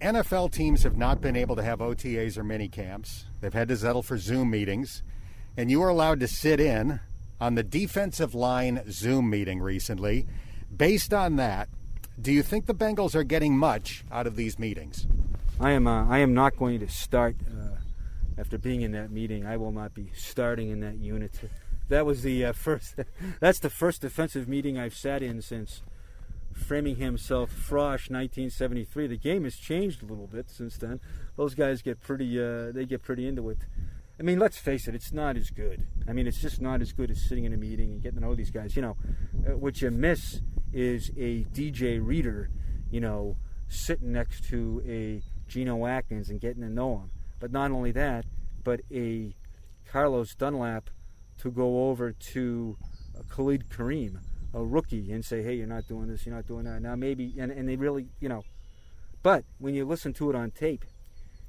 [0.00, 3.26] NFL teams have not been able to have OTAs or mini camps.
[3.42, 5.02] They've had to settle for Zoom meetings,
[5.54, 7.00] and you were allowed to sit in
[7.38, 10.26] on the defensive line Zoom meeting recently.
[10.74, 11.68] Based on that,
[12.18, 15.06] do you think the Bengals are getting much out of these meetings?
[15.60, 15.86] I am.
[15.86, 17.36] Uh, I am not going to start.
[17.46, 17.67] Uh,
[18.38, 21.40] after being in that meeting, I will not be starting in that unit.
[21.88, 22.94] That was the uh, first.
[23.40, 25.82] that's the first defensive meeting I've sat in since
[26.52, 29.08] Framingham South Frosh 1973.
[29.08, 31.00] The game has changed a little bit since then.
[31.36, 32.40] Those guys get pretty.
[32.40, 33.58] Uh, they get pretty into it.
[34.20, 35.86] I mean, let's face it, it's not as good.
[36.08, 38.24] I mean, it's just not as good as sitting in a meeting and getting to
[38.24, 38.74] know these guys.
[38.74, 38.96] You know,
[39.46, 40.40] uh, what you miss
[40.72, 42.50] is a DJ Reader,
[42.90, 43.36] you know,
[43.68, 47.10] sitting next to a Geno Atkins and getting to know him.
[47.40, 48.24] But not only that,
[48.64, 49.34] but a
[49.86, 50.90] Carlos Dunlap
[51.38, 52.76] to go over to
[53.28, 54.18] Khalid Kareem,
[54.52, 56.82] a rookie, and say, hey, you're not doing this, you're not doing that.
[56.82, 58.44] Now, maybe, and, and they really, you know,
[59.22, 60.84] but when you listen to it on tape,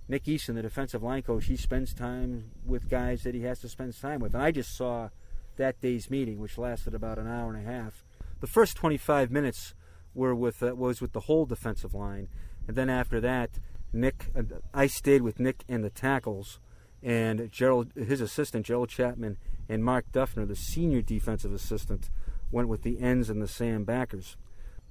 [0.08, 3.70] Nick Eason, the defensive line coach, he spends time with guys that he has to
[3.70, 4.34] spend time with.
[4.34, 5.10] And I just saw
[5.58, 8.04] that day's meeting, which lasted about an hour and a half.
[8.40, 9.76] The first 25 minutes
[10.16, 12.28] were with uh, was with the whole defensive line,
[12.68, 13.52] and then after that,
[13.92, 16.60] Nick, uh, I stayed with Nick and the tackles,
[17.02, 22.10] and Gerald, his assistant Gerald Chatman, and Mark Duffner, the senior defensive assistant,
[22.52, 24.36] went with the ends and the Sam backers.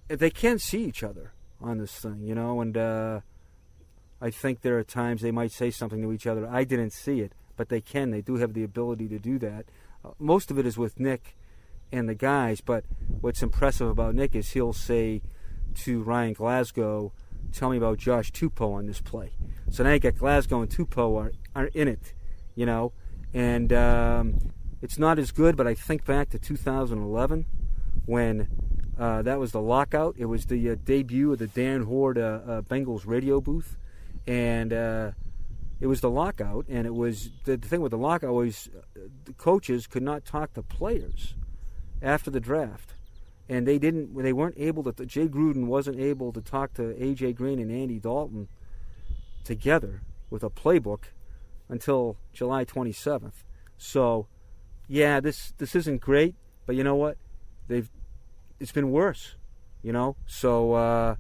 [0.09, 3.21] They can't see each other on this thing, you know, and uh,
[4.21, 6.49] I think there are times they might say something to each other.
[6.49, 8.11] I didn't see it, but they can.
[8.11, 9.67] They do have the ability to do that.
[10.05, 11.37] Uh, most of it is with Nick
[11.93, 12.85] and the guys, but
[13.21, 15.23] what's impressive about Nick is he'll say
[15.75, 17.13] to Ryan Glasgow,
[17.53, 19.33] "Tell me about Josh Tupou on this play."
[19.71, 22.15] So now you got Glasgow and Tupou are, are in it,
[22.55, 22.93] you know,
[23.35, 24.39] and um,
[24.83, 25.57] it's not as good.
[25.57, 27.47] But I think back to 2011
[28.07, 28.49] when
[28.99, 30.17] uh, that was the lockout.
[30.19, 33.77] It was the uh, debut of the Dan Hoard uh, uh Bengals radio booth,
[34.27, 35.11] and uh,
[35.81, 36.67] it was the lockout.
[36.69, 40.25] And it was the, the thing with the lockout was uh, the coaches could not
[40.25, 41.35] talk to players
[42.03, 42.95] after the draft,
[43.49, 44.15] and they didn't.
[44.17, 45.07] They weren't able to.
[45.07, 48.49] Jay Gruden wasn't able to talk to AJ Green and Andy Dalton
[49.45, 51.05] together with a playbook
[51.69, 53.45] until July 27th.
[53.79, 54.27] So,
[54.87, 56.35] yeah, this this isn't great,
[56.67, 57.17] but you know what?
[57.69, 57.91] They've
[58.61, 59.37] it's been worse,
[59.83, 60.17] you know.
[60.27, 61.17] So uh,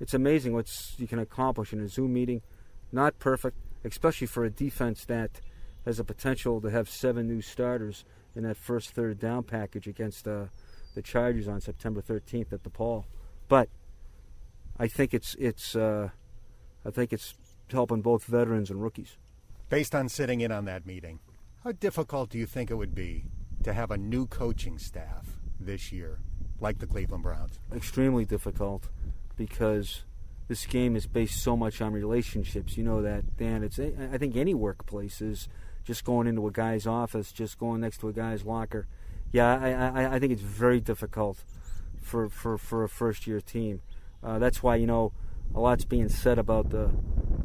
[0.00, 2.42] it's amazing what you can accomplish in a Zoom meeting.
[2.90, 5.40] Not perfect, especially for a defense that
[5.84, 8.04] has a potential to have seven new starters
[8.34, 10.46] in that first third down package against uh,
[10.94, 13.06] the Chargers on September 13th at the Paul.
[13.48, 13.68] But
[14.78, 16.10] I think it's it's uh,
[16.84, 17.34] I think it's
[17.70, 19.16] helping both veterans and rookies.
[19.68, 21.20] Based on sitting in on that meeting,
[21.64, 23.24] how difficult do you think it would be
[23.62, 26.20] to have a new coaching staff this year,
[26.60, 27.58] like the Cleveland Browns?
[27.74, 28.88] Extremely difficult
[29.36, 30.02] because
[30.48, 32.76] this game is based so much on relationships.
[32.76, 33.62] You know that, Dan.
[33.62, 35.48] It's I think any workplace is
[35.84, 38.86] just going into a guy's office, just going next to a guy's locker.
[39.32, 41.42] Yeah, I, I, I think it's very difficult
[42.02, 43.80] for, for, for a first year team.
[44.22, 45.12] Uh, that's why you know
[45.54, 46.90] a lot's being said about the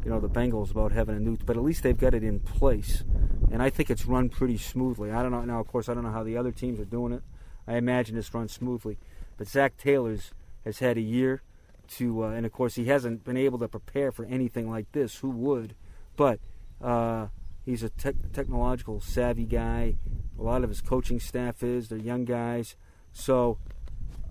[0.04, 2.39] you know the Bengals about having a new, but at least they've got it in
[2.39, 3.04] place,
[3.52, 5.12] and I think it's run pretty smoothly.
[5.12, 5.60] I don't know now.
[5.60, 7.23] Of course, I don't know how the other teams are doing it.
[7.67, 8.97] I imagine it's run smoothly,
[9.38, 10.32] but Zac Taylor's
[10.63, 11.41] has had a year
[11.89, 15.17] to, uh, and of course he hasn't been able to prepare for anything like this.
[15.17, 15.76] Who would?
[16.15, 16.39] But
[16.82, 17.28] uh,
[17.68, 19.98] he's a te- technological savvy guy.
[20.40, 21.90] A lot of his coaching staff is.
[21.90, 22.76] They're young guys,
[23.12, 23.60] so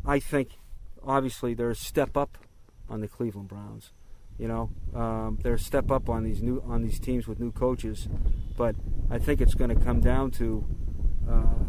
[0.04, 0.58] I think
[1.04, 2.38] obviously they're a step up
[2.88, 3.92] on the Cleveland Browns.
[4.38, 7.52] You know, um, they're a step up on these new on these teams with new
[7.52, 8.08] coaches,
[8.56, 8.74] but
[9.10, 10.64] I think it's going to come down to
[11.30, 11.64] uh,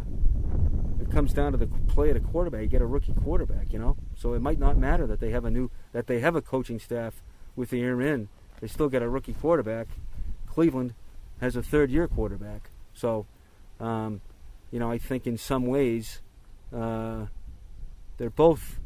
[1.00, 2.62] it comes down to the play of the quarterback.
[2.62, 5.44] You get a rookie quarterback, you know, so it might not matter that they have
[5.44, 7.22] a new that they have a coaching staff
[7.56, 8.28] with the year in.
[8.60, 9.88] They still get a rookie quarterback.
[10.46, 10.94] Cleveland
[11.40, 13.26] has a third year quarterback, so
[13.80, 14.20] um,
[14.70, 16.20] you know I think in some ways
[16.74, 17.26] uh,
[18.16, 18.78] they're both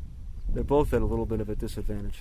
[0.48, 2.20] they're both at a little bit of a disadvantage.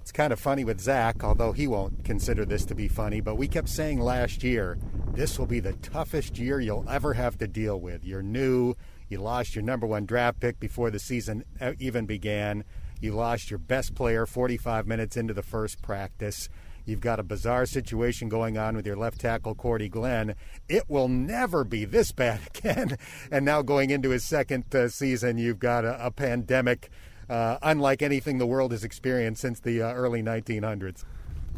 [0.00, 3.36] It's kind of funny with Zac, although he won't consider this to be funny, but
[3.36, 4.76] we kept saying last year,
[5.12, 8.04] this will be the toughest year you'll ever have to deal with.
[8.04, 8.74] You're new,
[9.08, 11.44] you lost your number one draft pick before the season
[11.78, 12.64] even began,
[13.00, 16.48] you lost your best player 45 minutes into the first practice.
[16.84, 20.34] You've got a bizarre situation going on with your left tackle, Cordy Glenn.
[20.68, 22.96] It will never be this bad again.
[23.30, 26.90] And now going into his second uh, season, you've got a, a pandemic
[27.28, 31.04] uh, unlike anything the world has experienced since the uh, early 1900s.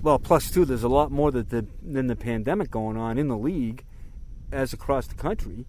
[0.03, 3.29] Well, plus, too, there's a lot more that the, than the pandemic going on in
[3.29, 3.85] the league
[4.53, 5.67] as across the country.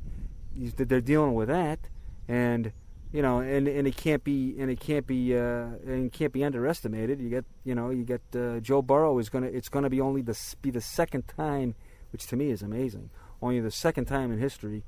[0.56, 1.80] They're dealing with that.
[2.28, 2.72] And
[3.16, 6.44] you know, and, and it can't be and it can't be uh, and can't be
[6.44, 7.22] underestimated.
[7.22, 10.22] You get you know you get uh, Joe Burrow is gonna it's gonna be only
[10.22, 11.76] the be the second time,
[12.12, 13.10] which to me is amazing.
[13.42, 14.84] Only the second time in history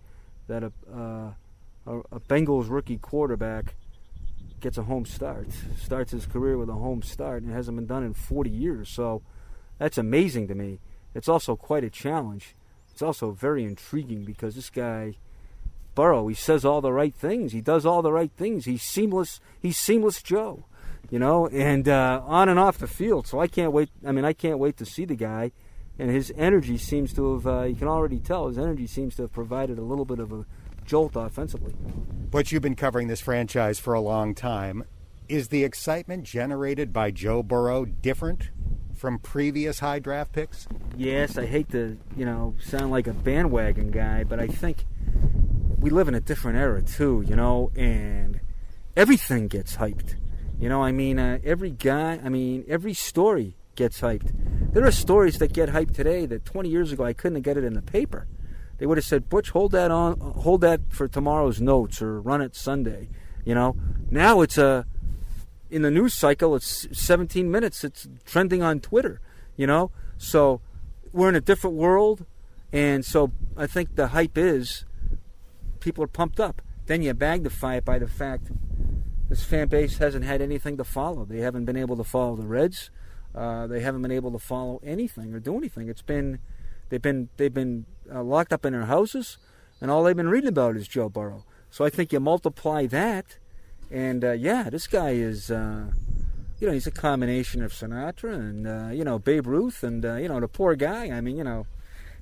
[0.47, 1.31] that a uh,
[1.85, 3.75] a, a Bengals rookie quarterback
[4.59, 5.47] gets a home start,
[5.81, 8.89] starts his career with a home start, and it hasn't been done in 40 years.
[8.89, 9.21] So
[9.77, 10.79] that's amazing to me.
[11.15, 12.57] It's also quite a challenge.
[12.91, 15.15] It's also very intriguing because this guy
[15.97, 16.27] Burrow.
[16.27, 17.53] He says all the right things.
[17.53, 18.65] He does all the right things.
[18.65, 19.39] He's seamless.
[19.59, 20.65] He's seamless Joe,
[21.09, 23.25] you know, and uh, on and off the field.
[23.25, 23.89] So I can't wait.
[24.05, 25.51] I mean, I can't wait to see the guy.
[25.97, 27.47] And his energy seems to have.
[27.47, 30.31] Uh, you can already tell his energy seems to have provided a little bit of
[30.31, 30.45] a
[30.85, 31.73] jolt offensively.
[32.29, 34.83] But you've been covering this franchise for a long time.
[35.27, 38.51] Is the excitement generated by Joe Burrow different
[38.93, 40.67] from previous high draft picks?
[40.95, 44.85] Yes, I hate to, you know, sound like a bandwagon guy, but I think
[45.79, 48.39] we live in a different era too, you know, and
[48.95, 50.15] everything gets hyped.
[50.59, 54.31] You know, I mean, uh, every guy, I mean, every story gets hyped.
[54.73, 57.57] There are stories that get hyped today that 20 years ago I couldn't have got
[57.57, 58.27] it in the paper.
[58.77, 62.41] They would have said, "Butch, hold that on, hold that for tomorrow's notes, or run
[62.41, 63.09] it Sunday."
[63.43, 63.75] You know,
[64.11, 64.85] now it's a
[65.69, 66.55] in the news cycle.
[66.55, 67.83] It's 17 minutes.
[67.83, 69.19] It's trending on Twitter.
[69.55, 70.61] You know, so
[71.11, 72.25] we're in a different world.
[72.71, 74.85] And so I think the hype is
[75.87, 76.61] people are pumped up.
[76.87, 78.51] Then you magnify it by the fact
[79.29, 81.23] this fan base hasn't had anything to follow.
[81.23, 82.89] They haven't been able to follow the Reds.
[83.33, 85.87] Uh, they haven't been able to follow anything or do anything.
[85.87, 86.39] It's been
[86.89, 89.37] they've been they've been uh, locked up in their houses,
[89.79, 91.45] and all they've been reading about is Joe Burrow.
[91.71, 93.37] So I think you multiply that,
[93.89, 95.91] and uh, yeah, this guy is uh,
[96.59, 100.15] you know he's a combination of Sinatra and uh, you know Babe Ruth and uh,
[100.15, 101.11] you know the poor guy.
[101.11, 101.65] I mean you know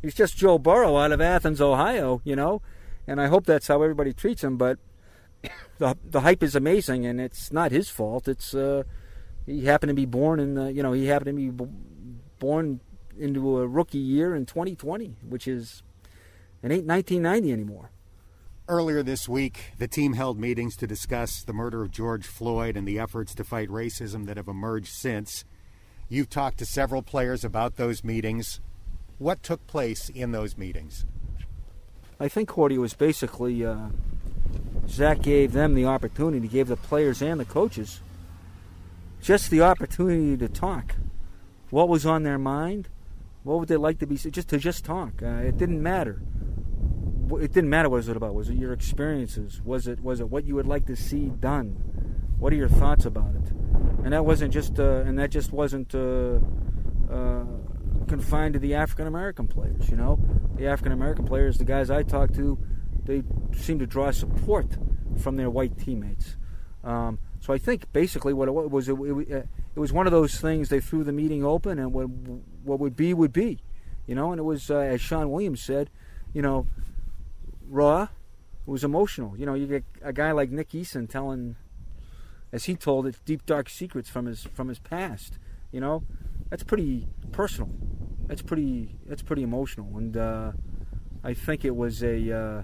[0.04, 2.22] he's just Joe Burrow out of Athens, Ohio.
[2.24, 2.62] You know,
[3.08, 4.58] and I hope that's how everybody treats him.
[4.58, 4.80] But
[5.78, 8.28] the the hype is amazing, and it's not his fault.
[8.28, 8.84] It's uh,
[9.46, 11.72] he happened to be born in the, you know he happened to be b-
[12.40, 12.80] born
[13.18, 15.84] into a rookie year in 2020, which is
[16.64, 17.92] it ain't 1990 anymore.
[18.68, 22.88] Earlier this week, the team held meetings to discuss the murder of George Floyd and
[22.88, 25.46] the efforts to fight racism that have emerged since.
[26.10, 28.60] You've talked to several players about those meetings.
[29.20, 31.06] What took place in those meetings?
[32.20, 33.90] I think Cordy was basically uh,
[34.88, 38.00] Zac gave them the opportunity, gave the players and the coaches
[39.26, 40.96] just the opportunity to talk.
[41.72, 42.90] What was on their mind?
[43.44, 44.18] What would they like to be?
[44.18, 45.22] Just to just talk.
[45.22, 46.22] Uh, it didn't matter.
[47.32, 48.36] It didn't matter what was it about.
[48.36, 49.62] Was it your experiences?
[49.66, 51.70] Was it was it what you would like to see done?
[52.38, 53.52] What are your thoughts about it?
[54.04, 56.40] And that wasn't just uh, and that just wasn't uh,
[57.12, 57.46] uh
[58.06, 59.90] confined to the African American players.
[59.90, 60.20] You know,
[60.56, 62.58] the African American players, the guys I talked to,
[63.06, 64.78] they seem to draw support
[65.18, 66.36] from their white teammates.
[66.84, 70.40] Um, so I think basically what it was, it, it, it, was one of those
[70.40, 70.70] things.
[70.70, 72.10] They threw the meeting open, and what
[72.64, 73.60] what would be would be,
[74.08, 74.32] you know.
[74.32, 75.90] And it was uh, as Shawn Williams said,
[76.34, 76.68] you know,
[77.68, 78.04] raw.
[78.04, 79.38] It was emotional.
[79.38, 81.56] You know, you get a guy like Nick Eason telling,
[82.52, 85.38] as he told it, deep dark secrets from his from his past.
[85.72, 86.04] You know,
[86.50, 87.70] that's pretty personal.
[88.28, 90.52] That's pretty that's pretty emotional, and uh,
[91.24, 92.64] I think it was a uh,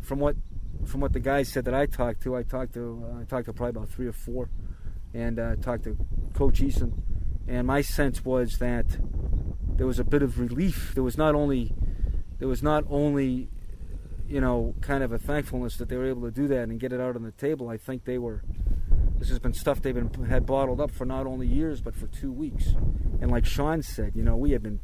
[0.00, 0.36] from what
[0.84, 2.36] from what the guys said that I talked to.
[2.36, 4.50] I talked to uh, I talked to probably about three or four,
[5.14, 5.96] and uh, talked to
[6.34, 6.92] Coach Eason,
[7.46, 8.86] and my sense was that
[9.76, 10.92] there was a bit of relief.
[10.94, 11.74] There was not only
[12.38, 13.48] there was not only
[14.28, 16.92] you know kind of a thankfulness that they were able to do that and get
[16.92, 17.68] it out on the table.
[17.68, 18.42] I think they were
[19.18, 22.06] this has been stuff they've been had bottled up for not only years but for
[22.06, 22.74] two weeks.
[23.20, 24.80] And like Shawn said, you know, we have been,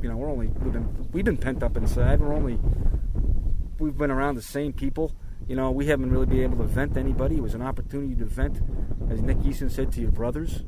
[0.00, 2.20] you know, we're only we've been we've been pent up inside.
[2.20, 2.58] We're only
[3.78, 5.12] we've been around the same people.
[5.48, 7.36] You know, we haven't really been able to vent anybody.
[7.36, 8.60] It was an opportunity to vent,
[9.10, 10.64] as Nick Eason said, to your brothers.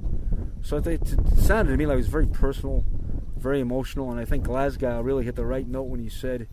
[0.62, 2.84] So it, it sounded to me like it was very personal,
[3.38, 6.48] very emotional, and I think Glasgow really hit the right note when he said,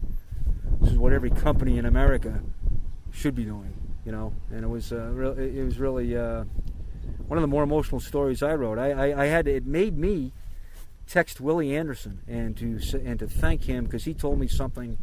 [0.80, 2.44] "This is what every company in America
[3.12, 4.34] should be doing." You know.
[4.52, 6.46] And it was uh, it was really uh,
[7.28, 8.78] one of the more emotional stories I wrote.
[8.78, 10.34] I, I, I had it made me
[11.08, 14.98] text Willie Anderson and to and to thank him because he told me something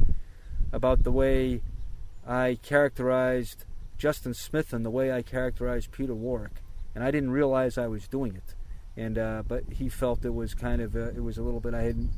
[0.72, 1.62] about the way
[2.26, 3.64] I characterized
[3.98, 6.62] Justin Smith and the way I characterized Peter Warrick,
[6.94, 8.54] and I didn't realize I was doing it.
[8.96, 11.74] And uh, but he felt it was kind of uh, it was a little bit
[11.74, 12.08] I had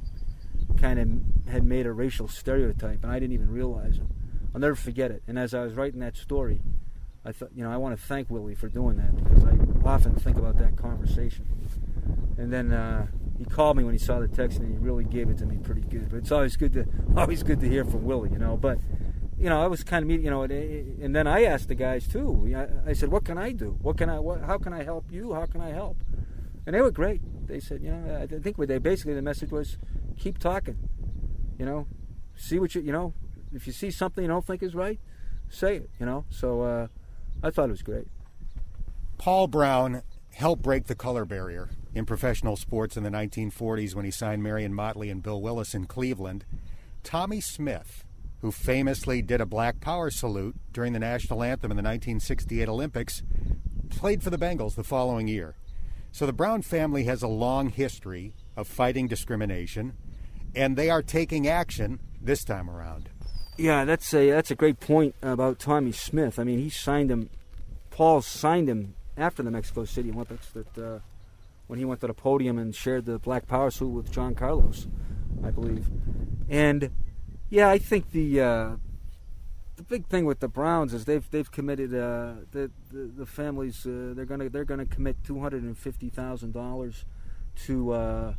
[0.79, 4.07] kind of had made a racial stereotype, and I didn't even realize it.
[4.55, 5.23] I'll never forget it.
[5.27, 6.61] And as I was writing that story,
[7.25, 10.15] I thought, you know, I want to thank Willie for doing that because I often
[10.17, 11.47] think about that conversation.
[12.37, 13.07] And then uh,
[13.39, 15.59] he called me when he saw the text, and he really gave it to me
[15.59, 16.11] pretty good.
[16.11, 16.87] But it's always good to
[17.17, 18.57] always good to hear from Willie, you know.
[18.57, 18.79] But
[19.39, 22.07] you know, I was kind of, meeting, you know, and then I asked the guys
[22.07, 22.55] too.
[22.87, 23.79] I said, "What can I do?
[23.83, 24.19] What can I?
[24.19, 25.35] What, how can I help you?
[25.35, 25.99] How can I help?"
[26.67, 27.21] And they were great.
[27.47, 29.79] They said, you know, I think what they basically the message was,
[30.19, 30.77] keep talking.
[31.59, 31.87] You know,
[32.37, 33.15] see what you, you know,
[33.55, 34.99] if you see something you don't think is right,
[35.49, 35.91] say it.
[35.99, 36.25] You know.
[36.31, 36.87] So uh,
[37.43, 38.09] I thought it was great.
[39.19, 40.03] Paul Brown
[40.35, 44.75] helped break the color barrier in professional sports in the 1940s when he signed Marion
[44.75, 46.45] Motley and Bill Willis in Cleveland.
[47.05, 48.05] Tommie Smith,
[48.41, 53.23] who famously did a Black Power salute during the national anthem in the 1968 Olympics,
[53.91, 55.55] played for the Bengals the following year.
[56.11, 59.95] So the Brown family has a long history of fighting discrimination,
[60.55, 63.09] and they are taking action this time around.
[63.63, 66.41] Yeah, that's a that's a great point about Tommie Smith.
[66.41, 67.31] I mean, he signed him.
[67.91, 70.49] Paul signed him after the Mexico City Olympics.
[70.49, 70.99] That uh,
[71.69, 74.89] when he went to the podium and shared the Black Power suit with John Carlos,
[75.45, 75.89] I believe.
[76.49, 76.91] And
[77.51, 78.71] yeah, I think the uh,
[79.77, 83.87] the big thing with the Browns is they've they've committed uh, the, the, the families
[83.87, 87.05] uh, they're gonna they're gonna commit two hundred and fifty thousand dollars
[87.67, 88.35] to uh,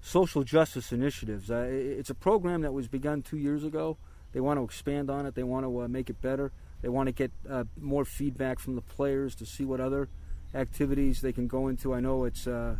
[0.00, 1.50] social justice initiatives.
[1.50, 3.96] Uh, it's a program that was begun two years ago
[4.32, 5.34] they want to expand on it.
[5.34, 6.52] They want to uh, make it better.
[6.82, 10.08] They want to get uh, more feedback from the players to see what other
[10.54, 11.94] activities they can go into.
[11.94, 12.76] I know it's uh,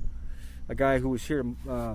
[0.69, 1.95] a guy who was here, uh,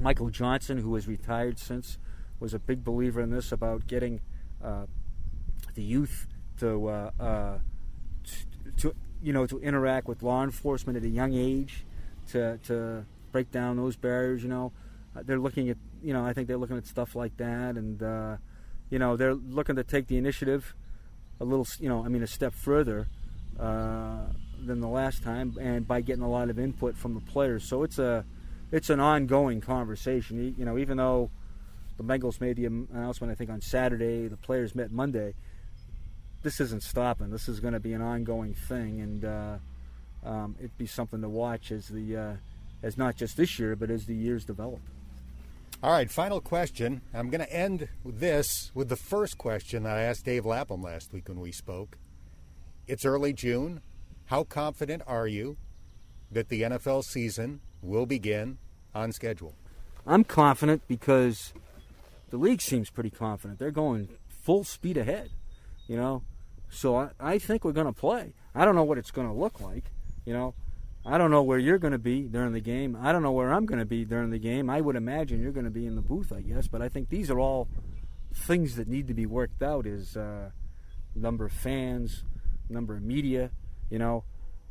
[0.00, 1.98] Michael Johnson, who has retired since,
[2.40, 4.20] was a big believer in this about getting
[4.62, 4.86] uh,
[5.74, 6.26] the youth
[6.58, 7.58] to, uh, uh,
[8.78, 11.84] to, you know, to interact with law enforcement at a young age,
[12.30, 14.42] to, to break down those barriers.
[14.42, 14.72] You know,
[15.14, 18.38] they're looking at, you know, I think they're looking at stuff like that, and
[18.90, 20.74] you know, they're looking to take the initiative
[21.40, 23.06] a little, you know, I mean, a step further
[23.58, 24.26] uh,
[24.64, 27.64] than the last time, and by getting a lot of input from the players.
[27.64, 28.24] So it's a,
[28.72, 30.54] it's an ongoing conversation.
[30.58, 31.30] You know, even though
[31.96, 35.34] the Bengals made the announcement, I think on Saturday, the players met Monday.
[36.42, 37.30] This isn't stopping.
[37.30, 39.58] This is going to be an ongoing thing, and uh,
[40.24, 42.32] um, it'd be something to watch as the, uh,
[42.82, 44.80] as not just this year, but as the years develop.
[45.80, 47.02] All right, final question.
[47.14, 51.12] I'm going to end this with the first question that I asked Dave Lapham last
[51.12, 51.96] week when we spoke.
[52.88, 53.80] It's early June.
[54.24, 55.56] How confident are you
[56.32, 58.58] that the NFL season will begin
[58.92, 59.54] on schedule?
[60.04, 61.52] I'm confident because
[62.30, 63.60] the league seems pretty confident.
[63.60, 65.30] They're going full speed ahead,
[65.86, 66.24] you know.
[66.68, 68.32] So I, I think we're going to play.
[68.52, 69.84] I don't know what it's going to look like,
[70.24, 70.54] you know.
[71.10, 72.94] I don't know where you're going to be during the game.
[73.00, 74.68] I don't know where I'm going to be during the game.
[74.68, 76.68] I would imagine you're going to be in the booth, I guess.
[76.68, 77.66] But I think these are all
[78.34, 79.86] things that need to be worked out.
[79.86, 80.50] Is uh,
[81.14, 82.24] number of fans,
[82.68, 83.52] number of media.
[83.88, 84.24] You know,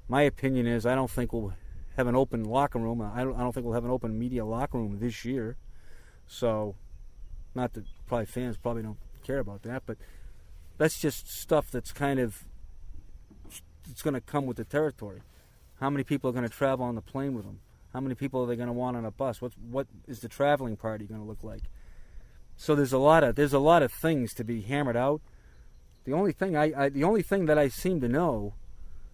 [0.07, 1.53] my opinion is I don't think we'll
[1.95, 3.01] have an open locker room.
[3.01, 5.57] I don't, I don't think we'll have an open media locker room this year.
[6.27, 6.75] So,
[7.55, 9.97] not that probably fans probably don't care about that, but
[10.77, 12.45] that's just stuff that's kind of
[13.89, 15.21] it's going to come with the territory.
[15.79, 17.59] How many people are going to travel on the plane with them?
[17.93, 19.41] How many people are they going to want on a bus?
[19.41, 21.63] What what is the traveling party going to look like?
[22.55, 25.21] So there's a lot of there's a lot of things to be hammered out.
[26.03, 28.55] The only thing I, I the only thing that I seem to know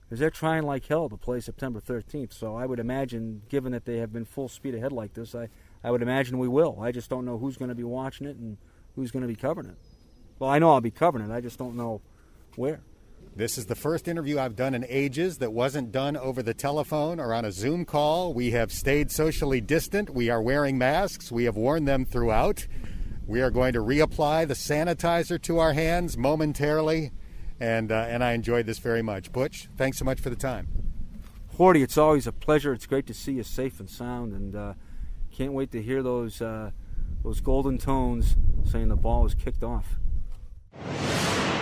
[0.10, 2.34] is they're trying like hell to play September 13th.
[2.34, 5.50] So I would imagine, given that they have been full speed ahead like this, I
[5.84, 6.80] I would imagine we will.
[6.82, 8.58] I just don't know who's going to be watching it and
[8.96, 9.78] who's going to be covering it.
[10.40, 11.34] Well, I know I'll be covering it.
[11.34, 12.02] I just don't know
[12.56, 12.82] where.
[13.36, 17.20] This is the first interview I've done in ages that wasn't done over the telephone
[17.20, 18.32] or on a Zoom call.
[18.32, 20.12] We have stayed socially distant.
[20.12, 21.32] We are wearing masks.
[21.32, 22.68] We have worn them throughout.
[23.26, 27.12] We are going to reapply the sanitizer to our hands momentarily.
[27.60, 29.32] And, uh, and I enjoyed this very much.
[29.32, 30.68] Butch, thanks so much for the time.
[31.58, 32.72] Horty, it's always a pleasure.
[32.72, 34.74] It's great to see you safe and sound, and uh,
[35.32, 36.72] can't wait to hear those uh,
[37.24, 39.98] those golden tones saying the ball is kicked off.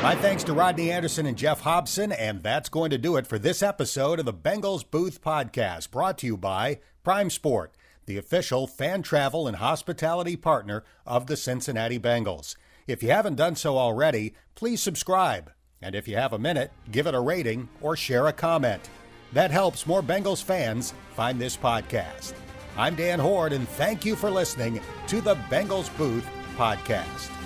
[0.01, 3.37] My thanks to Rodney Anderson and Geoff Hobson, and that's going to do it for
[3.37, 7.75] this episode of the Bengals Booth Podcast, brought to you by Prime Sport,
[8.07, 12.55] the official fan travel and hospitality partner of the Cincinnati Bengals.
[12.87, 15.51] If you haven't done so already, please subscribe.
[15.83, 18.89] And if you have a minute, give it a rating or share a comment.
[19.33, 22.33] That helps more Bengals fans find this podcast.
[22.75, 26.27] I'm Dan Hoard, and thank you for listening to the Bengals Booth
[26.57, 27.40] Podcast.